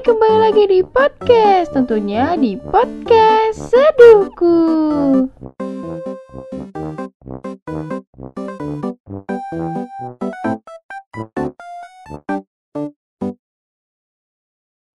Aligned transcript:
Kembali 0.00 0.36
lagi 0.40 0.64
di 0.64 0.80
podcast, 0.80 1.76
tentunya 1.76 2.32
di 2.32 2.56
podcast 2.56 3.68
Seduhku. 3.68 4.56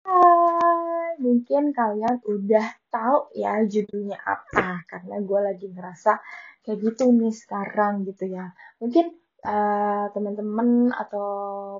Hai, 0.06 1.18
mungkin 1.18 1.74
kalian 1.74 2.22
udah 2.22 2.66
tahu 2.94 3.26
ya 3.34 3.58
judulnya 3.66 4.22
apa, 4.22 4.86
karena 4.86 5.18
gue 5.18 5.40
lagi 5.42 5.66
ngerasa 5.66 6.22
kayak 6.62 6.78
gitu 6.78 7.10
nih 7.10 7.34
sekarang 7.34 8.06
gitu 8.06 8.30
ya. 8.30 8.54
Mungkin 8.78 9.18
uh, 9.42 10.06
teman-teman 10.14 10.94
atau 10.94 11.28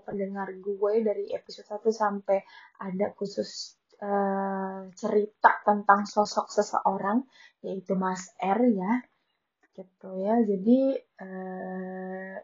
pendengar 0.02 0.50
gue 0.58 0.92
dari 1.02 1.30
episode 1.30 1.66
1 1.66 1.90
sampai 1.94 2.42
ada 2.82 3.14
khusus 3.14 3.78
uh, 4.02 4.90
cerita 4.98 5.62
tentang 5.62 6.04
sosok 6.04 6.50
seseorang 6.50 7.22
yaitu 7.62 7.94
Mas 7.94 8.34
R 8.42 8.60
ya 8.66 8.92
gitu 9.72 10.10
ya. 10.20 10.42
Jadi 10.42 10.98
uh, 11.22 12.36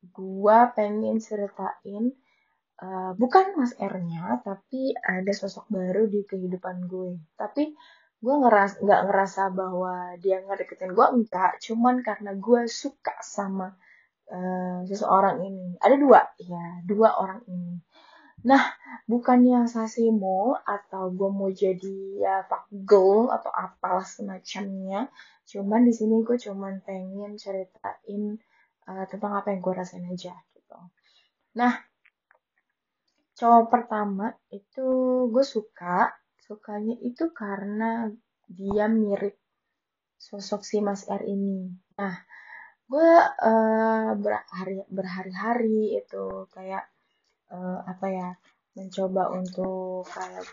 gue 0.00 0.58
pengen 0.72 1.20
ceritain 1.20 2.14
uh, 2.80 3.12
bukan 3.18 3.58
Mas 3.58 3.76
R-nya 3.76 4.40
tapi 4.40 4.96
ada 4.96 5.32
sosok 5.34 5.68
baru 5.68 6.08
di 6.08 6.24
kehidupan 6.24 6.88
gue. 6.88 7.20
Tapi 7.36 7.74
gue 8.20 8.34
ngeras 8.36 8.80
nggak 8.84 9.02
ngerasa 9.08 9.42
bahwa 9.52 10.14
dia 10.20 10.40
ngedeketin 10.44 10.96
gue 10.96 11.06
enggak. 11.10 11.60
Cuman 11.60 12.00
karena 12.00 12.32
gue 12.36 12.64
suka 12.70 13.18
sama 13.20 13.76
uh, 14.30 14.86
seseorang 14.86 15.42
ini. 15.44 15.76
Ada 15.82 15.96
dua 15.98 16.20
ya 16.38 16.64
dua 16.86 17.18
orang 17.18 17.42
ini. 17.50 17.82
Nah 18.46 18.62
bukannya 19.04 19.68
sasimo 19.68 20.56
atau 20.64 21.12
gue 21.12 21.28
mau 21.28 21.50
jadi 21.52 21.98
ya 22.22 22.46
fuck 22.48 22.70
girl 22.72 23.28
atau 23.28 23.50
apalah 23.52 24.06
semacamnya 24.06 25.10
cuman 25.50 25.82
di 25.82 25.92
sini 25.92 26.22
gue 26.22 26.38
cuman 26.38 26.78
pengen 26.86 27.34
ceritain 27.34 28.38
uh, 28.86 29.04
tentang 29.10 29.34
apa 29.34 29.50
yang 29.50 29.60
gue 29.60 29.74
rasain 29.74 30.06
aja 30.06 30.32
gitu. 30.56 30.78
Nah 31.58 31.74
cowok 33.36 33.66
pertama 33.68 34.32
itu 34.54 34.88
gue 35.28 35.44
suka 35.44 36.14
sukanya 36.40 36.96
itu 37.02 37.28
karena 37.34 38.08
dia 38.48 38.86
mirip 38.88 39.36
sosok 40.16 40.64
si 40.64 40.78
Mas 40.80 41.04
R 41.08 41.26
ini. 41.28 41.70
Nah 41.98 42.14
gue 42.90 43.12
uh, 43.22 44.10
berhari 44.18 44.82
berhari-hari 44.90 45.94
itu 45.94 46.50
kayak 46.50 46.90
uh, 47.54 47.86
apa 47.86 48.06
ya 48.10 48.28
mencoba 48.74 49.30
untuk 49.30 50.10
kayak 50.10 50.46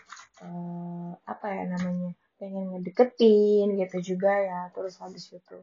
uh, 0.46 1.18
apa 1.26 1.46
ya 1.50 1.62
namanya 1.66 2.14
pengen 2.38 2.78
ngedeketin 2.78 3.74
gitu 3.74 4.14
juga 4.14 4.32
ya. 4.38 4.60
Terus 4.70 5.02
habis 5.02 5.26
itu 5.34 5.58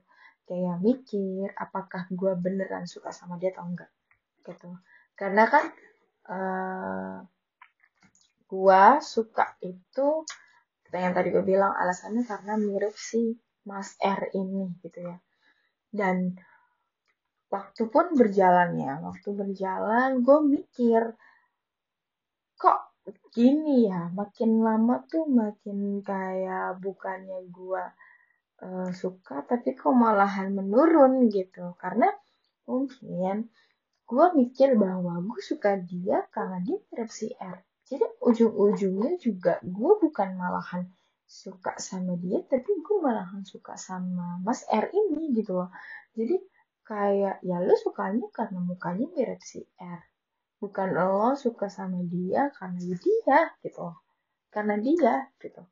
kayak 0.46 0.84
mikir 0.84 1.56
apakah 1.56 2.12
gue 2.12 2.36
beneran 2.36 2.86
suka 2.86 3.16
sama 3.16 3.40
dia 3.40 3.56
atau 3.56 3.64
enggak 3.64 3.92
gitu. 4.44 4.76
Karena 5.16 5.48
kan 5.48 5.66
uh, 6.28 7.18
gue 8.52 8.84
suka 9.00 9.56
itu 9.64 10.28
yang 10.96 11.12
tadi 11.12 11.28
gue 11.28 11.44
bilang 11.44 11.76
alasannya 11.76 12.24
karena 12.24 12.56
mirip 12.56 12.96
si 12.96 13.36
Mas 13.68 14.00
R 14.00 14.32
ini 14.32 14.76
gitu 14.84 15.04
ya. 15.04 15.18
Dan 15.92 16.36
waktu 17.54 17.84
pun 17.88 18.18
berjalan 18.18 18.76
ya 18.80 19.00
waktu 19.00 19.30
berjalan 19.32 20.26
gue 20.26 20.40
mikir 20.44 21.14
kok 22.58 22.80
gini 23.36 23.86
ya 23.86 24.10
makin 24.12 24.64
lama 24.66 25.06
tuh 25.06 25.30
makin 25.30 26.02
kayak 26.02 26.82
bukannya 26.82 27.46
gue 27.54 27.84
uh, 28.64 28.90
suka 28.96 29.44
tapi 29.44 29.76
kok 29.76 29.92
malahan 29.92 30.56
menurun 30.56 31.28
gitu. 31.28 31.76
Karena 31.78 32.08
mungkin 32.70 33.50
gue 34.06 34.26
mikir 34.38 34.78
bahwa 34.78 35.20
gue 35.22 35.42
suka 35.42 35.78
dia 35.82 36.24
karena 36.32 36.62
dia 36.62 36.78
mirip 36.92 37.10
si 37.10 37.34
R. 37.36 37.58
Jadi 37.86 38.06
ujung-ujungnya 38.22 39.22
juga 39.22 39.62
gue 39.62 39.92
bukan 40.02 40.30
malahan 40.38 40.90
suka 41.26 41.78
sama 41.82 42.14
dia 42.22 42.42
tapi 42.46 42.70
gue 42.70 42.98
malahan 43.02 43.42
suka 43.46 43.78
sama 43.78 44.42
Mas 44.42 44.66
R 44.70 44.90
ini 44.94 45.34
gitu 45.34 45.58
loh. 45.58 45.70
Jadi 46.14 46.38
kayak 46.86 47.42
ya 47.42 47.58
lu 47.66 47.74
sukanya 47.74 48.30
karena 48.30 48.62
mukanya 48.62 49.10
mirip 49.18 49.42
si 49.42 49.66
R. 49.82 50.02
Bukan 50.62 50.94
lo 50.94 51.34
suka 51.34 51.68
sama 51.68 52.00
dia 52.06 52.54
karena 52.54 52.80
dia 52.80 53.40
gitu. 53.66 53.90
Karena 54.54 54.78
dia 54.78 55.28
gitu. 55.42 55.66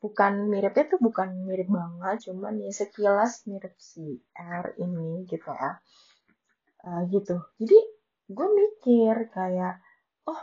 Bukan 0.00 0.48
miripnya 0.48 0.84
tuh 0.88 1.00
bukan 1.00 1.44
mirip 1.44 1.68
banget 1.68 2.28
cuman 2.28 2.60
ya 2.60 2.72
sekilas 2.72 3.44
mirip 3.44 3.76
si 3.76 4.24
R 4.32 4.72
ini 4.80 5.28
gitu 5.28 5.52
ya. 5.52 5.76
Uh, 6.84 7.04
gitu. 7.12 7.44
Jadi 7.60 7.78
gue 8.24 8.48
mikir 8.48 9.28
kayak 9.36 9.84
oh 10.24 10.42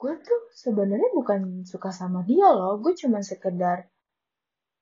gue 0.00 0.12
tuh 0.24 0.40
sebenarnya 0.56 1.12
bukan 1.12 1.68
suka 1.68 1.92
sama 1.92 2.24
dia 2.24 2.48
loh. 2.48 2.80
Gue 2.80 2.96
cuma 2.96 3.20
sekedar 3.20 3.84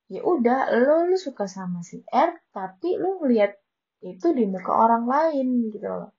ya 0.06 0.22
udah 0.22 0.71
lo 0.71 1.11
lu 1.11 1.19
suka 1.19 1.50
sama 1.50 1.83
si 1.83 1.99
R 2.06 2.31
tapi 2.55 2.95
lo 2.95 3.19
ngeliat 3.19 3.66
itu 4.05 4.27
di 4.37 4.45
muka 4.45 4.73
orang 4.73 5.05
lain 5.09 5.73
gitu 5.73 5.87
loh. 5.87 6.11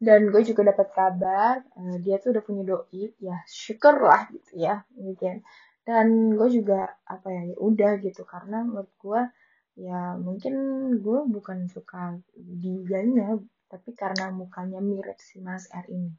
Dan 0.00 0.32
gue 0.32 0.40
juga 0.40 0.72
dapat 0.72 0.88
kabar 0.96 1.54
uh, 1.76 1.96
dia 2.00 2.16
tuh 2.16 2.32
udah 2.32 2.42
punya 2.44 2.62
doi 2.64 3.12
ya 3.20 3.36
syukur 3.44 4.00
lah 4.00 4.28
gitu 4.32 4.64
ya 4.64 4.80
mungkin. 4.96 5.44
Dan 5.84 6.36
gue 6.36 6.48
juga 6.48 6.88
apa 7.04 7.28
ya, 7.28 7.42
ya 7.52 7.56
udah 7.60 7.92
gitu. 8.00 8.24
Karena 8.24 8.64
menurut 8.64 8.92
gue 8.96 9.22
ya 9.80 10.16
mungkin 10.16 10.54
gue 11.00 11.20
bukan 11.28 11.68
suka 11.68 12.16
dianya 12.36 13.38
tapi 13.70 13.94
karena 13.94 14.34
mukanya 14.34 14.82
mirip 14.82 15.20
si 15.20 15.38
Mas 15.44 15.68
R 15.70 15.86
ini 15.92 16.12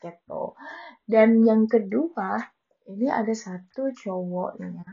gitu. 0.00 0.56
Dan 1.04 1.44
yang 1.44 1.68
kedua 1.68 2.40
ini 2.86 3.10
ada 3.10 3.34
satu 3.34 3.90
cowok 3.92 4.62
nih 4.62 4.80
ya 4.80 4.90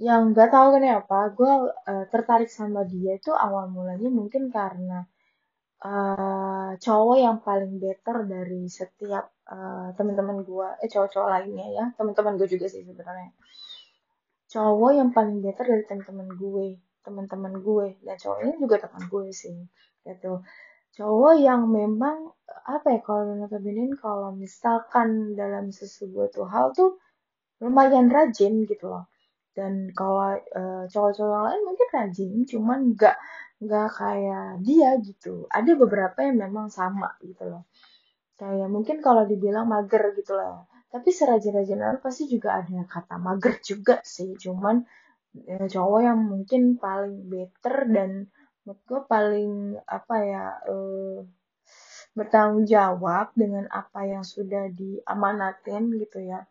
yang 0.00 0.32
gak 0.32 0.48
tahu 0.48 0.80
kenapa 0.80 1.28
gue 1.36 1.52
uh, 1.76 2.04
tertarik 2.08 2.48
sama 2.48 2.88
dia 2.88 3.20
itu 3.20 3.36
awal 3.36 3.68
mulanya 3.68 4.08
mungkin 4.08 4.48
karena 4.48 5.04
uh, 5.84 6.72
cowok 6.80 7.16
yang 7.20 7.36
paling 7.44 7.76
better 7.76 8.24
dari 8.24 8.64
setiap 8.72 9.28
uh, 9.44 9.92
teman-teman 9.92 10.40
gue 10.40 10.68
eh 10.80 10.88
cowok-cowok 10.88 11.28
lainnya 11.28 11.66
ya 11.76 11.84
teman-teman 12.00 12.40
gue 12.40 12.48
juga 12.48 12.66
sih 12.72 12.80
sebenarnya. 12.80 13.36
Cowok 14.48 14.90
yang 14.96 15.12
paling 15.12 15.44
better 15.44 15.68
dari 15.68 15.84
teman-teman 15.84 16.28
gue 16.32 16.66
teman-teman 17.04 17.52
gue 17.60 17.86
dan 18.00 18.16
cowoknya 18.16 18.54
juga 18.56 18.76
teman 18.80 19.04
gue 19.04 19.24
sih 19.36 19.56
gitu. 20.08 20.32
Cowok 20.96 21.34
yang 21.44 21.68
memang 21.68 22.32
apa 22.64 22.88
ya 22.88 23.00
kalau 23.04 23.36
notabene 23.36 23.92
kalau 24.00 24.32
misalkan 24.32 25.36
dalam 25.36 25.68
sesuatu 25.76 26.48
hal 26.48 26.72
tuh 26.72 26.96
lumayan 27.60 28.08
rajin 28.08 28.64
gitu 28.64 28.88
loh 28.88 29.04
dan 29.56 29.90
kalau 29.92 30.38
uh, 30.38 30.84
cowok-cowok 30.86 31.30
yang 31.34 31.44
lain 31.50 31.62
mungkin 31.66 31.88
rajin 31.90 32.32
cuman 32.46 32.78
nggak 32.94 33.16
nggak 33.60 33.88
kayak 33.92 34.46
dia 34.64 34.90
gitu. 35.04 35.44
Ada 35.52 35.76
beberapa 35.76 36.18
yang 36.24 36.40
memang 36.48 36.72
sama 36.72 37.12
gitu 37.20 37.44
loh. 37.44 37.68
Kayak 38.40 38.68
mungkin 38.72 39.04
kalau 39.04 39.28
dibilang 39.28 39.68
mager 39.68 40.16
gitu 40.16 40.32
loh. 40.32 40.70
Tapi 40.90 41.08
serajin-rajin 41.12 41.82
apa 41.86 41.98
pasti 42.02 42.26
juga 42.26 42.58
ada 42.62 42.82
kata 42.88 43.20
mager 43.20 43.60
juga 43.60 44.00
sih. 44.00 44.32
Cuman 44.38 44.80
ya, 45.44 45.60
cowok 45.68 46.00
yang 46.02 46.20
mungkin 46.24 46.80
paling 46.80 47.28
better 47.28 47.76
dan 47.92 48.10
menurut 48.64 48.80
gue 48.86 49.00
paling 49.08 49.52
apa 49.88 50.16
ya 50.24 50.44
uh, 50.68 51.20
bertanggung 52.14 52.66
jawab 52.66 53.30
dengan 53.38 53.70
apa 53.70 54.02
yang 54.02 54.26
sudah 54.26 54.66
diamanatin 54.74 55.94
gitu 55.94 56.18
ya 56.26 56.42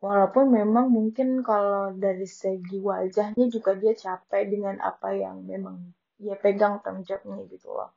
Walaupun 0.00 0.48
memang 0.48 0.88
mungkin 0.88 1.44
kalau 1.44 1.92
dari 1.92 2.24
segi 2.24 2.80
wajahnya 2.80 3.46
juga 3.52 3.76
dia 3.76 3.92
capek 3.92 4.48
dengan 4.48 4.80
apa 4.80 5.12
yang 5.12 5.44
memang 5.44 5.92
dia 6.16 6.40
pegang 6.40 6.80
tanggung 6.80 7.04
jawabnya 7.04 7.44
gitu 7.52 7.68
loh. 7.68 7.92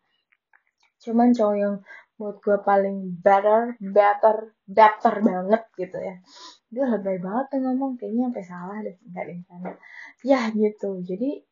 Cuman 0.99 1.31
cowok 1.31 1.55
yang 1.55 1.75
menurut 2.19 2.37
gue 2.39 2.57
paling 2.63 2.97
better, 3.19 3.75
better, 3.79 4.55
better 4.63 5.15
banget 5.19 5.63
gitu 5.75 5.97
ya. 5.99 6.15
Dia 6.71 6.85
lebih 6.91 7.23
banget 7.23 7.45
tuh 7.51 7.59
ngomong, 7.59 7.91
kayaknya 7.99 8.31
sampai 8.31 8.45
salah 8.47 8.77
deh, 8.79 8.95
nggak 9.11 9.25
sana. 9.47 9.71
Ya 10.23 10.41
gitu, 10.55 11.03
jadi 11.03 11.43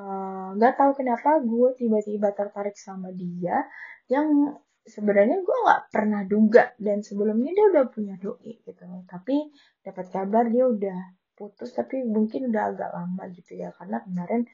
eh, 0.00 0.48
nggak 0.56 0.72
uh, 0.72 0.76
tahu 0.80 0.90
kenapa 0.96 1.40
gue 1.44 1.68
tiba-tiba 1.76 2.32
tertarik 2.32 2.76
sama 2.80 3.12
dia 3.12 3.68
yang 4.08 4.56
sebenarnya 4.84 5.40
gue 5.40 5.56
nggak 5.64 5.82
pernah 5.88 6.22
duga 6.28 6.76
dan 6.76 7.00
sebelumnya 7.00 7.50
dia 7.56 7.66
udah 7.72 7.84
punya 7.88 8.14
doi 8.20 8.60
gitu. 8.60 8.84
Tapi 9.08 9.36
dapat 9.80 10.06
kabar 10.12 10.44
dia 10.52 10.68
udah 10.68 11.00
putus 11.34 11.74
tapi 11.74 12.04
mungkin 12.04 12.52
udah 12.52 12.62
agak 12.72 12.90
lama 12.92 13.24
gitu 13.32 13.56
ya. 13.56 13.72
Karena 13.72 14.04
kemarin 14.04 14.44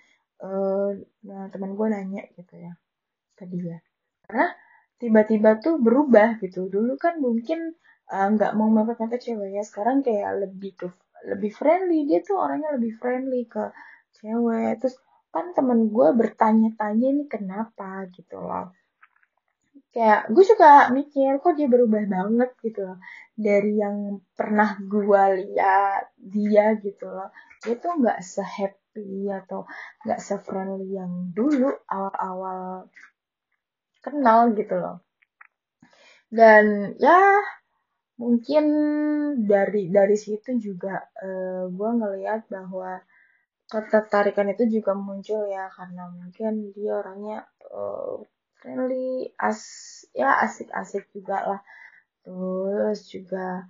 uh, 0.47 0.95
nah, 1.27 1.47
teman 1.51 1.75
gue 1.75 1.87
nanya 1.91 2.23
gitu 2.39 2.55
ya 2.57 2.73
ke 3.35 3.45
dia. 3.51 3.83
Karena 4.25 4.55
tiba-tiba 5.03 5.59
tuh 5.59 5.83
berubah 5.83 6.39
gitu. 6.39 6.71
Dulu 6.71 6.95
kan 6.95 7.19
mungkin 7.19 7.75
eh, 8.11 8.29
nggak 8.31 8.53
uh, 8.55 8.57
mau 8.57 8.71
mepet-mepet 8.71 9.21
cewek 9.21 9.51
ya. 9.59 9.63
Sekarang 9.67 10.07
kayak 10.07 10.47
lebih 10.47 10.79
ke 10.79 10.87
lebih 11.27 11.51
friendly. 11.51 12.07
Dia 12.07 12.23
tuh 12.23 12.39
orangnya 12.39 12.79
lebih 12.79 12.95
friendly 13.03 13.51
ke 13.51 13.75
cewek. 14.15 14.79
Terus 14.79 14.95
kan 15.35 15.51
temen 15.55 15.91
gue 15.91 16.09
bertanya-tanya 16.15 17.07
ini 17.19 17.25
kenapa? 17.27 18.07
gitu 18.15 18.39
loh 18.39 18.75
kayak 19.91 20.31
gue 20.31 20.45
suka 20.47 20.95
mikir 20.95 21.43
kok 21.43 21.59
dia 21.59 21.67
berubah 21.67 22.03
banget 22.07 22.51
gitu 22.63 22.81
loh. 22.87 22.99
Dari 23.35 23.73
yang 23.79 24.23
pernah 24.39 24.79
gue 24.79 25.23
lihat 25.43 26.15
dia 26.17 26.79
gitu 26.79 27.07
loh. 27.11 27.31
Dia 27.63 27.75
tuh 27.77 27.99
nggak 27.99 28.21
sehappy 28.23 29.29
atau 29.31 29.67
nggak 30.07 30.21
se-friendly 30.23 30.95
yang 30.95 31.35
dulu 31.35 31.75
awal-awal 31.91 32.87
kenal 34.01 34.55
gitu 34.55 34.75
loh. 34.79 34.97
Dan 36.31 36.95
ya 37.03 37.19
mungkin 38.21 38.65
dari 39.49 39.91
dari 39.91 40.15
situ 40.15 40.61
juga 40.61 41.03
uh, 41.19 41.67
gue 41.67 41.91
ngelihat 41.99 42.47
bahwa 42.47 43.01
ketertarikan 43.71 44.51
itu 44.51 44.83
juga 44.83 44.93
muncul 44.99 45.47
ya 45.47 45.71
karena 45.73 46.11
mungkin 46.11 46.75
dia 46.75 47.01
orangnya 47.01 47.47
uh, 47.71 48.19
friendly 48.61 49.33
as 49.41 49.61
ya 50.13 50.37
asik-asik 50.45 51.09
juga 51.17 51.37
lah. 51.43 51.61
Terus 52.23 53.09
juga 53.09 53.65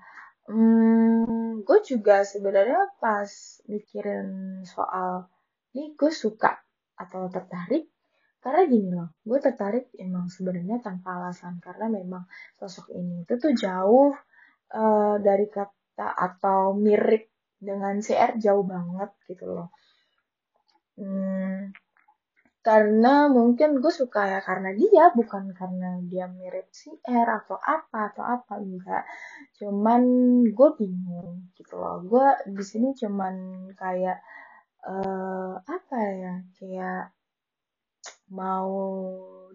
hmm, 0.51 1.63
gue 1.63 1.79
juga 1.87 2.27
sebenarnya 2.27 2.99
pas 2.99 3.31
mikirin 3.71 4.61
soal 4.67 5.31
ini 5.79 5.95
gue 5.95 6.11
suka 6.11 6.59
atau 6.99 7.31
tertarik 7.31 7.87
karena 8.41 8.63
gini 8.67 8.91
loh 8.91 9.15
gue 9.23 9.39
tertarik 9.39 9.93
emang 10.01 10.27
sebenarnya 10.33 10.81
tanpa 10.81 11.21
alasan 11.21 11.61
karena 11.61 11.93
memang 11.93 12.25
sosok 12.57 12.91
ini 12.97 13.23
itu 13.25 13.37
tuh 13.37 13.53
jauh 13.53 14.11
uh, 14.75 15.17
dari 15.21 15.47
kata 15.47 16.09
atau 16.09 16.75
mirip 16.75 17.31
dengan 17.61 18.01
CR 18.01 18.41
jauh 18.41 18.65
banget 18.65 19.13
gitu 19.29 19.45
loh. 19.45 19.69
Hmm, 20.97 21.69
karena 22.61 23.33
mungkin 23.33 23.81
gue 23.81 23.89
suka 23.89 24.21
ya 24.37 24.41
karena 24.45 24.77
dia 24.77 25.09
bukan 25.17 25.57
karena 25.57 25.97
dia 26.05 26.29
mirip 26.29 26.69
si 26.69 26.93
R 27.09 27.29
atau 27.41 27.57
apa 27.57 28.13
atau 28.13 28.21
apa 28.21 28.61
enggak. 28.61 29.05
Cuman 29.57 30.03
gue 30.53 30.69
bingung 30.77 31.49
gitu 31.57 31.81
loh. 31.81 32.05
Gue 32.05 32.27
di 32.45 32.61
sini 32.61 32.93
cuman 32.93 33.35
kayak 33.81 34.21
uh, 34.85 35.57
apa 35.57 35.97
ya 36.21 36.35
kayak 36.61 37.03
mau 38.29 38.77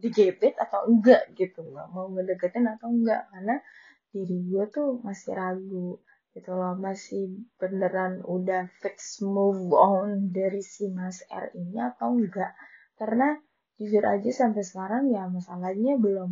digebet 0.02 0.58
atau 0.58 0.90
enggak 0.90 1.30
gitu 1.38 1.62
loh. 1.62 1.86
Mau 1.94 2.10
ngedeketin 2.10 2.66
atau 2.74 2.90
enggak. 2.90 3.30
Karena 3.30 3.62
diri 4.10 4.50
gue 4.50 4.66
tuh 4.74 4.98
masih 5.06 5.38
ragu 5.38 6.02
gitu 6.34 6.52
loh. 6.58 6.74
Masih 6.74 7.38
beneran 7.62 8.26
udah 8.26 8.66
fix 8.82 9.22
move 9.22 9.70
on 9.78 10.34
dari 10.34 10.66
si 10.66 10.90
Mas 10.90 11.22
R 11.30 11.54
ini 11.54 11.78
atau 11.78 12.18
enggak 12.18 12.50
karena 12.96 13.40
jujur 13.76 14.04
aja 14.08 14.32
sampai 14.32 14.64
sekarang 14.64 15.12
ya 15.12 15.28
masalahnya 15.28 16.00
belum 16.00 16.32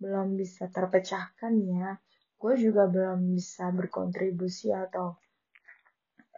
belum 0.00 0.36
bisa 0.36 0.68
terpecahkan 0.72 1.52
ya. 1.64 2.00
Gue 2.40 2.60
juga 2.60 2.88
belum 2.90 3.36
bisa 3.36 3.72
berkontribusi 3.72 4.72
atau 4.72 5.16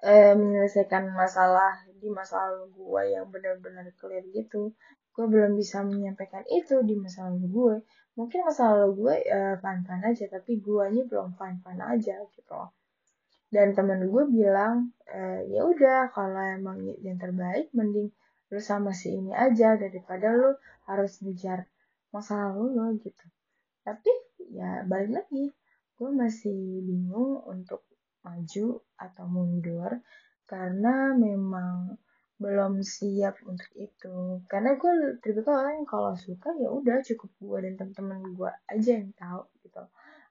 eh, 0.07 0.35
menyelesaikan 0.39 1.11
masalah 1.15 1.83
di 1.99 2.07
masa 2.13 2.47
lalu 2.47 2.71
gue 2.75 3.03
yang 3.17 3.27
benar-benar 3.31 3.91
clear 3.99 4.23
gitu. 4.31 4.75
Gue 5.15 5.27
belum 5.27 5.57
bisa 5.57 5.81
menyampaikan 5.83 6.45
itu 6.53 6.85
di 6.85 6.95
masa 7.01 7.27
lalu 7.33 7.47
gue 7.49 7.77
mungkin 8.17 8.49
masa 8.49 8.73
lalu 8.73 8.89
gue 8.97 9.15
uh, 9.29 9.55
fine-fine 9.61 10.05
aja 10.09 10.25
tapi 10.33 10.57
guanya 10.61 11.05
belum 11.05 11.37
fine-fine 11.37 11.83
aja 11.85 12.17
gitu. 12.33 12.61
Dan 13.47 13.73
temen 13.79 14.11
gue 14.11 14.25
bilang 14.27 14.91
e, 15.07 15.47
ya 15.55 15.63
udah 15.63 16.11
kalau 16.11 16.43
emang 16.59 16.83
yang 16.99 17.15
terbaik 17.15 17.71
mending 17.71 18.11
lu 18.53 18.61
sama 18.63 18.95
si 18.95 19.11
ini 19.11 19.35
aja 19.35 19.75
daripada 19.75 20.31
lu 20.31 20.55
harus 20.87 21.19
ngejar 21.23 21.67
masa 22.15 22.51
lalu 22.51 22.79
lo 22.79 22.87
gitu. 23.03 23.27
Tapi 23.83 24.11
ya 24.55 24.87
balik 24.87 25.23
lagi 25.23 25.51
gue 25.97 26.11
masih 26.13 26.85
bingung 26.85 27.43
untuk 27.49 27.83
maju 28.23 28.83
atau 28.99 29.25
mundur 29.27 30.03
karena 30.47 31.15
memang 31.17 31.99
belum 32.37 32.85
siap 32.85 33.41
untuk 33.49 33.71
itu. 33.75 34.45
Karena 34.47 34.77
gue 34.77 35.19
tipikal 35.25 35.65
orang 35.65 35.83
yang 35.83 35.89
kalau 35.89 36.13
suka 36.15 36.53
ya 36.61 36.69
udah 36.69 37.01
cukup 37.01 37.31
gue 37.41 37.59
dan 37.65 37.73
teman-teman 37.81 38.21
gue 38.37 38.51
aja 38.69 38.91
yang 39.01 39.11
tahu 39.17 39.43
gitu. 39.65 39.83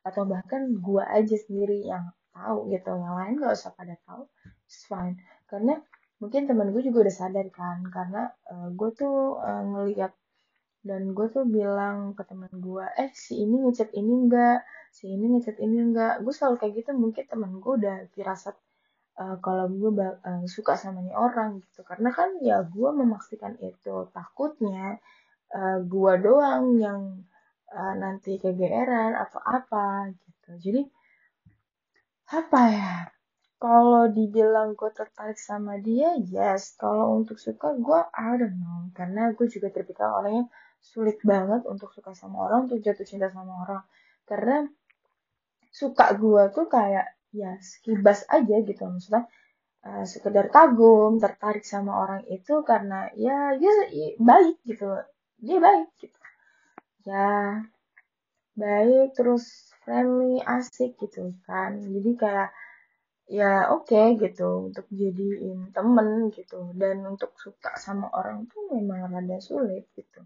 Atau 0.06 0.24
bahkan 0.30 0.70
gue 0.70 1.02
aja 1.02 1.36
sendiri 1.36 1.82
yang 1.82 2.14
tahu 2.30 2.70
gitu. 2.70 2.94
Yang 2.94 3.16
lain 3.18 3.34
gak 3.42 3.54
usah 3.58 3.72
pada 3.74 3.96
tahu 4.06 4.30
it's 4.70 4.86
fine. 4.86 5.18
Karena 5.50 5.82
mungkin 6.22 6.48
temen 6.48 6.72
gue 6.72 6.82
juga 6.86 7.08
udah 7.08 7.16
sadar 7.16 7.48
kan 7.52 7.84
karena 7.92 8.32
uh, 8.52 8.70
gue 8.72 8.90
tuh 8.96 9.40
uh, 9.40 9.64
ngeliat 9.64 10.14
dan 10.86 11.18
gue 11.18 11.28
tuh 11.34 11.44
bilang 11.50 12.14
ke 12.14 12.24
temen 12.30 12.52
gue 12.62 12.86
eh 13.02 13.10
si 13.12 13.42
ini 13.42 13.66
ngechat 13.66 13.90
ini 13.92 14.14
enggak 14.26 14.64
si 14.94 15.10
ini 15.10 15.26
ngechat 15.34 15.58
ini 15.60 15.78
enggak 15.92 16.22
gue 16.22 16.34
selalu 16.34 16.56
kayak 16.62 16.74
gitu 16.80 16.92
mungkin 16.94 17.26
temen 17.26 17.52
gue 17.58 17.74
udah 17.82 17.96
firasat 18.14 18.56
uh, 19.20 19.36
kalau 19.40 19.66
gue 19.72 19.92
uh, 20.04 20.46
suka 20.48 20.76
sama 20.76 21.02
nih 21.04 21.16
orang 21.16 21.64
gitu. 21.64 21.82
Karena 21.88 22.12
kan 22.12 22.36
ya 22.44 22.64
gue 22.64 22.90
memastikan 22.92 23.56
itu 23.60 24.08
takutnya 24.12 25.00
uh, 25.56 25.80
gue 25.84 26.14
doang 26.22 26.78
yang 26.80 27.02
uh, 27.72 27.94
nanti 27.96 28.38
kegeeran 28.40 29.16
atau 29.16 29.40
apa 29.42 30.12
gitu. 30.12 30.50
Jadi 30.60 30.82
apa 32.26 32.62
ya 32.74 32.94
kalau 33.66 34.06
dibilang 34.14 34.78
gue 34.78 34.94
tertarik 34.94 35.42
sama 35.42 35.82
dia, 35.82 36.14
yes. 36.22 36.78
Kalau 36.78 37.18
untuk 37.18 37.42
suka, 37.42 37.74
gue 37.74 37.98
I 38.14 38.38
don't 38.38 38.62
know. 38.62 38.94
Karena 38.94 39.34
gue 39.34 39.50
juga 39.50 39.74
terpikir 39.74 40.06
orangnya 40.06 40.46
sulit 40.86 41.18
banget 41.26 41.66
untuk 41.66 41.90
suka 41.90 42.14
sama 42.14 42.46
orang, 42.46 42.70
untuk 42.70 42.78
jatuh 42.86 43.02
cinta 43.02 43.26
sama 43.34 43.66
orang. 43.66 43.82
Karena 44.30 44.70
suka 45.74 46.14
gue 46.14 46.54
tuh 46.54 46.70
kayak 46.70 47.10
ya 47.34 47.58
sekibas 47.58 48.30
aja 48.30 48.54
gitu. 48.62 48.86
Maksudnya 48.86 49.26
uh, 49.82 50.06
sekedar 50.06 50.54
kagum, 50.54 51.18
tertarik 51.18 51.66
sama 51.66 52.06
orang 52.06 52.22
itu 52.30 52.62
karena 52.62 53.10
ya 53.18 53.58
dia 53.58 53.74
baik 54.22 54.62
gitu. 54.62 54.94
Dia 55.42 55.58
baik 55.58 55.90
gitu. 56.06 56.20
Ya 57.10 57.66
baik 58.54 59.18
terus 59.18 59.74
friendly, 59.82 60.38
asik 60.46 61.02
gitu 61.02 61.34
kan. 61.50 61.82
Jadi 61.82 62.14
kayak 62.14 62.54
ya 63.26 63.74
oke 63.74 63.90
okay, 63.90 64.14
gitu 64.22 64.70
untuk 64.70 64.86
jadiin 64.94 65.74
temen 65.74 66.30
gitu. 66.34 66.72
Dan 66.78 67.06
untuk 67.06 67.34
suka 67.38 67.74
sama 67.78 68.10
orang 68.14 68.46
tuh 68.50 68.70
memang 68.74 69.10
rada 69.10 69.38
sulit 69.42 69.90
gitu. 69.98 70.22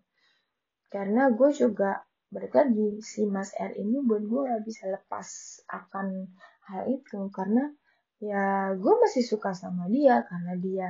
Karena 0.92 1.32
gue 1.32 1.50
juga 1.56 2.04
balik 2.30 2.54
lagi 2.54 3.02
si 3.02 3.26
Mas 3.26 3.56
R 3.58 3.74
ini 3.74 4.04
buat 4.06 4.22
gue 4.22 4.42
gak 4.54 4.64
bisa 4.68 4.90
lepas 4.92 5.28
akan 5.70 6.28
hal 6.70 6.84
itu. 6.92 7.30
Karena 7.32 7.72
ya 8.20 8.76
gue 8.76 8.94
masih 9.00 9.24
suka 9.24 9.56
sama 9.56 9.88
dia. 9.88 10.22
Karena 10.28 10.54
dia 10.60 10.90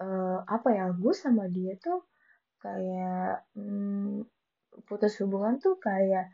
uh, 0.00 0.40
apa 0.46 0.68
ya 0.70 0.92
gue 0.94 1.14
sama 1.14 1.50
dia 1.50 1.74
tuh 1.80 2.06
kayak 2.60 3.48
hmm, 3.56 4.28
putus 4.84 5.16
hubungan 5.20 5.56
tuh 5.58 5.80
kayak 5.80 6.28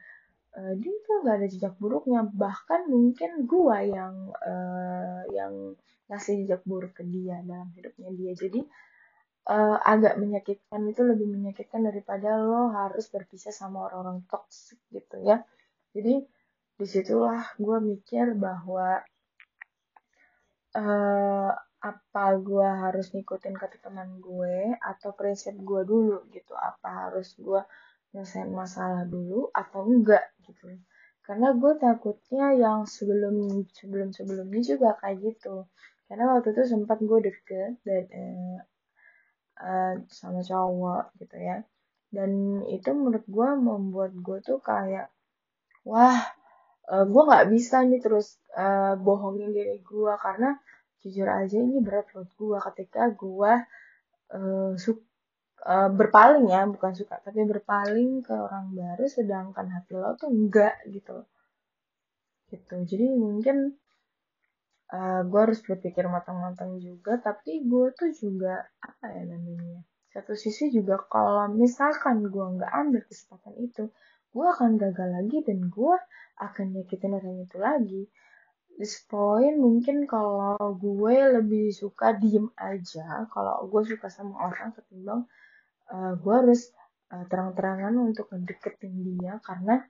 uh, 0.56 0.74
dia 0.80 0.94
tuh 1.04 1.22
gak 1.22 1.36
ada 1.38 1.46
jejak 1.46 1.74
buruknya. 1.76 2.24
Bahkan 2.24 2.88
mungkin 2.88 3.44
gua 3.44 3.84
yang 3.84 4.32
uh, 4.32 5.22
yang 5.30 5.76
ngasih 6.08 6.42
jejak 6.42 6.62
buruk 6.64 6.96
ke 6.96 7.04
dia 7.04 7.44
dalam 7.44 7.68
hidupnya 7.76 8.10
dia. 8.16 8.32
Jadi 8.32 8.60
uh, 9.50 9.78
agak 9.82 10.18
menyakitkan 10.18 10.82
itu 10.86 11.02
lebih 11.06 11.26
menyakitkan 11.30 11.86
daripada 11.86 12.38
lo 12.38 12.70
harus 12.74 13.06
berpisah 13.10 13.54
sama 13.54 13.86
orang-orang 13.90 14.26
toksik 14.26 14.78
gitu 14.90 15.22
ya. 15.22 15.42
Jadi 15.94 16.24
di 16.76 16.84
situlah 16.84 17.56
gue 17.56 17.78
mikir 17.80 18.36
bahwa 18.36 19.00
uh, 20.76 21.50
apa 21.80 22.24
gue 22.42 22.68
harus 22.68 23.14
ngikutin 23.14 23.54
kata 23.56 23.78
teman 23.80 24.18
gue 24.18 24.74
atau 24.82 25.14
prinsip 25.14 25.54
gue 25.56 25.82
dulu 25.86 26.26
gitu. 26.34 26.52
Apa 26.52 27.08
harus 27.08 27.32
gue 27.38 27.62
nyelesain 28.14 28.48
masalah 28.48 29.04
dulu 29.04 29.52
atau 29.52 29.84
enggak 29.84 30.24
gitu. 30.56 30.80
Karena 31.26 31.52
gue 31.52 31.72
takutnya 31.76 32.54
yang 32.54 32.86
sebelum 32.86 33.66
sebelum 33.74 34.14
sebelumnya 34.14 34.62
juga 34.62 34.94
kayak 35.02 35.18
gitu. 35.20 35.66
Karena 36.06 36.38
waktu 36.38 36.54
itu 36.54 36.62
sempat 36.70 37.02
gue 37.02 37.18
deket 37.18 37.82
dan 37.82 38.06
uh, 39.58 39.94
sama 40.06 40.40
cowok 40.46 41.12
gitu 41.18 41.36
ya. 41.36 41.66
Dan 42.14 42.62
itu 42.70 42.88
menurut 42.94 43.26
gue 43.26 43.48
membuat 43.58 44.12
gue 44.14 44.38
tuh 44.40 44.62
kayak 44.62 45.10
wah 45.82 46.22
uh, 46.88 47.04
gue 47.04 47.22
nggak 47.26 47.50
bisa 47.50 47.82
nih 47.82 47.98
terus 47.98 48.38
uh, 48.54 48.94
bohongin 48.94 49.50
diri 49.50 49.82
gue. 49.82 50.12
Karena 50.22 50.54
jujur 51.02 51.26
aja 51.26 51.58
ini 51.58 51.82
berat 51.82 52.06
buat 52.14 52.30
gue 52.38 52.58
ketika 52.70 53.10
gue 53.10 53.52
uh, 54.30 54.72
uh, 55.64 55.88
berpaling 55.88 56.50
ya 56.52 56.68
bukan 56.68 56.92
suka 56.92 57.22
tapi 57.24 57.46
berpaling 57.48 58.20
ke 58.20 58.34
orang 58.34 58.74
baru 58.76 59.04
sedangkan 59.08 59.66
hati 59.72 59.96
lo 59.96 60.12
tuh 60.18 60.28
enggak 60.28 60.76
gitu. 60.90 61.24
Gitu. 62.52 62.76
Jadi 62.86 63.06
mungkin 63.16 63.74
uh, 64.92 64.96
eh, 64.96 65.20
gue 65.26 65.40
harus 65.40 65.60
berpikir 65.64 66.06
matang-matang 66.06 66.78
juga 66.78 67.18
tapi 67.18 67.66
gue 67.66 67.90
tuh 67.96 68.10
juga 68.14 68.62
apa 68.78 69.10
ya 69.10 69.22
namanya 69.26 69.82
satu 70.14 70.32
sisi 70.32 70.72
juga 70.72 70.96
kalau 71.10 71.50
misalkan 71.52 72.24
gue 72.30 72.46
nggak 72.56 72.72
ambil 72.72 73.02
kesempatan 73.04 73.54
itu 73.60 73.84
gue 74.32 74.46
akan 74.46 74.78
gagal 74.78 75.08
lagi 75.10 75.38
dan 75.42 75.58
gue 75.68 75.96
akan 76.36 76.66
nyakitin 76.76 77.16
orang 77.16 77.36
itu 77.44 77.56
lagi. 77.56 78.02
This 78.76 79.00
point 79.08 79.56
mungkin 79.56 80.04
kalau 80.04 80.56
gue 80.76 81.16
lebih 81.40 81.72
suka 81.72 82.12
diem 82.12 82.52
aja 82.60 83.24
kalau 83.32 83.64
gue 83.72 83.82
suka 83.88 84.12
sama 84.12 84.52
orang 84.52 84.76
ketimbang 84.76 85.24
uh, 85.90 86.12
gue 86.18 86.34
harus 86.34 86.70
uh, 87.12 87.24
terang-terangan 87.30 87.94
untuk 87.98 88.26
ngedeketin 88.32 88.94
dia 89.18 89.38
karena 89.42 89.82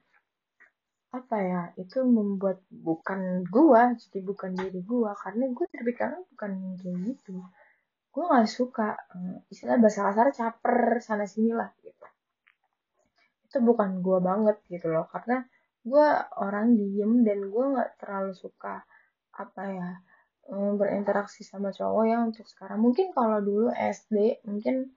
apa 1.14 1.36
ya 1.40 1.62
itu 1.80 2.04
membuat 2.04 2.60
bukan 2.68 3.46
gue 3.48 3.82
jadi 3.96 4.18
bukan 4.20 4.52
diri 4.52 4.84
gue 4.84 5.10
karena 5.16 5.44
gue 5.48 5.66
terpikiran 5.72 6.20
bukan 6.36 6.50
kayak 6.76 6.98
gitu. 7.08 7.36
Gue 8.12 8.24
nggak 8.26 8.48
suka 8.48 8.96
uh, 9.16 9.36
istilah 9.48 9.80
bahasa 9.80 10.12
kasar 10.12 10.28
caper 10.34 10.78
sana 11.00 11.24
sini 11.24 11.56
lah 11.56 11.72
gitu. 11.80 12.06
Itu 13.48 13.58
bukan 13.64 14.04
gue 14.04 14.18
banget 14.20 14.56
gitu 14.68 14.92
loh. 14.92 15.08
Karena 15.08 15.40
gue 15.86 16.08
orang 16.42 16.74
diem 16.74 17.22
dan 17.22 17.46
gue 17.48 17.64
nggak 17.78 17.90
terlalu 18.02 18.34
suka 18.34 18.82
apa 19.36 19.62
ya 19.68 19.90
eh, 20.50 20.72
berinteraksi 20.74 21.44
sama 21.46 21.70
cowok 21.70 22.04
ya 22.10 22.18
untuk 22.26 22.44
sekarang. 22.48 22.82
Mungkin 22.82 23.14
kalau 23.14 23.38
dulu 23.38 23.68
SD 23.70 24.42
mungkin 24.48 24.90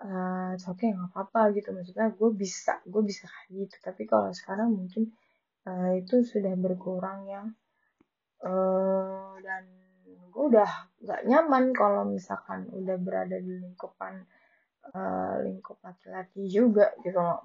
uh, 0.00 0.54
oke 0.56 0.74
okay, 0.74 0.90
nggak 0.90 1.10
apa-apa 1.12 1.54
gitu. 1.54 1.70
Maksudnya 1.70 2.10
gue 2.14 2.30
bisa 2.34 2.80
gue 2.86 3.02
bisa 3.04 3.30
kayak 3.30 3.48
gitu. 3.54 3.76
Tapi 3.84 4.02
kalau 4.08 4.30
sekarang 4.34 4.74
mungkin 4.74 5.12
uh, 5.68 5.92
itu 5.94 6.24
sudah 6.26 6.54
berkurang 6.58 7.28
ya. 7.30 7.42
Uh, 8.44 9.38
dan 9.40 9.64
gue 10.34 10.44
udah 10.50 10.70
nggak 11.04 11.20
nyaman 11.30 11.70
kalau 11.72 12.02
misalkan 12.08 12.66
udah 12.74 12.96
berada 12.98 13.38
di 13.38 13.52
lingkupan 13.62 14.26
uh, 14.90 15.38
lingkup 15.44 15.78
laki-laki 15.84 16.48
juga 16.50 16.90
gitu. 17.04 17.20
Loh 17.20 17.44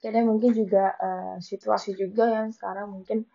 jadi 0.00 0.24
mungkin 0.24 0.56
juga 0.56 0.96
uh, 0.96 1.36
situasi 1.44 1.92
juga 1.92 2.24
yang 2.32 2.48
sekarang 2.56 2.88
mungkin 2.88 3.28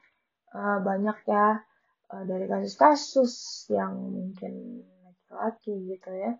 uh, 0.58 0.82
banyak 0.82 1.18
ya 1.30 1.62
uh, 2.10 2.24
dari 2.26 2.50
kasus-kasus 2.50 3.34
yang 3.70 3.94
mungkin 3.94 4.82
laki-laki 5.06 5.94
gitu 5.94 6.10
ya 6.18 6.34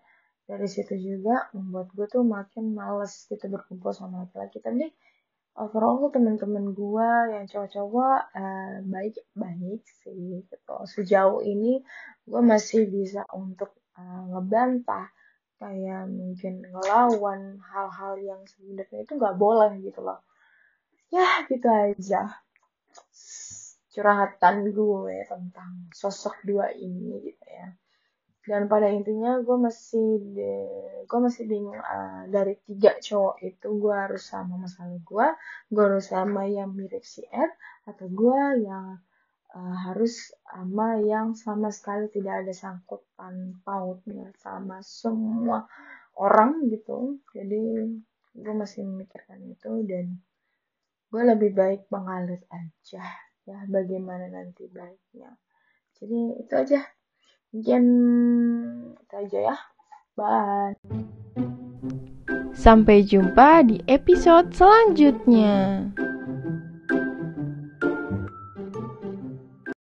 dari 0.46 0.70
situ 0.70 0.94
juga 0.94 1.50
membuat 1.50 1.90
gue 1.90 2.06
tuh 2.06 2.22
makin 2.22 2.70
males 2.70 3.26
gitu 3.26 3.50
berkumpul 3.50 3.90
sama 3.90 4.24
laki-laki. 4.24 4.62
Tapi 4.62 4.86
overall 5.58 6.06
temen-temen 6.14 6.70
gue 6.70 7.10
yang 7.34 7.44
cowok-cowok 7.50 8.20
uh, 8.30 8.74
baik-baik 8.86 9.82
sih 10.06 10.46
gitu. 10.46 10.76
Sejauh 10.86 11.42
ini 11.42 11.82
gue 12.22 12.42
masih 12.46 12.86
bisa 12.86 13.26
untuk 13.34 13.74
uh, 13.98 14.22
ngebantah 14.30 15.10
kayak 15.58 16.06
mungkin 16.06 16.62
ngelawan 16.62 17.58
hal-hal 17.66 18.14
yang 18.22 18.40
sebenarnya 18.46 19.02
itu 19.02 19.12
nggak 19.18 19.36
boleh 19.36 19.82
gitu 19.82 19.98
loh. 19.98 20.22
Ya 21.10 21.42
gitu 21.50 21.66
aja. 21.66 22.22
Curhatan 23.90 24.70
gue 24.70 25.16
tentang 25.26 25.90
sosok 25.90 26.38
dua 26.46 26.70
ini 26.70 27.34
gitu 27.34 27.46
ya 27.50 27.74
dan 28.46 28.70
pada 28.70 28.86
intinya 28.90 29.42
gue 29.42 29.56
masih 29.58 30.22
gue 31.06 31.20
masih 31.20 31.44
bingung 31.50 31.78
uh, 31.78 32.30
dari 32.30 32.54
tiga 32.62 32.94
cowok 32.98 33.42
itu 33.42 33.68
gue 33.78 33.94
harus 33.94 34.22
sama 34.22 34.54
masalah 34.58 34.98
gue 35.02 35.28
gue 35.74 35.82
harus 35.82 36.06
sama 36.06 36.46
yang 36.46 36.70
mirip 36.70 37.02
si 37.02 37.26
R 37.26 37.50
atau 37.90 38.06
gue 38.06 38.40
yang 38.66 39.02
uh, 39.56 39.76
harus 39.90 40.30
sama 40.46 41.00
yang 41.02 41.32
sama 41.34 41.72
sekali 41.72 42.06
tidak 42.12 42.44
ada 42.46 42.52
sangkutan 42.54 43.58
pautnya 43.64 44.30
sama 44.38 44.84
semua 44.84 45.64
orang 46.16 46.68
gitu. 46.72 47.20
Jadi 47.32 47.62
gue 48.36 48.54
masih 48.56 48.84
memikirkan 48.84 49.40
itu 49.48 49.72
dan 49.88 50.20
gue 51.08 51.22
lebih 51.22 51.56
baik 51.56 51.88
mengalir 51.88 52.42
aja 52.52 53.04
ya 53.46 53.58
bagaimana 53.70 54.28
nanti 54.28 54.68
baiknya. 54.68 55.32
Jadi 55.96 56.44
itu 56.44 56.52
aja 56.52 56.80
mungkin 57.56 57.84
itu 59.00 59.14
aja 59.16 59.38
ya. 59.48 59.56
Bye. 60.12 60.76
Sampai 62.52 63.00
jumpa 63.00 63.64
di 63.64 63.80
episode 63.88 64.52
selanjutnya 64.52 65.88